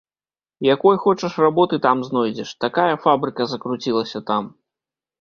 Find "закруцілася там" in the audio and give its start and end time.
3.53-4.55